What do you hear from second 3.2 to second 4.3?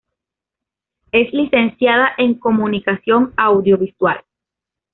audiovisual.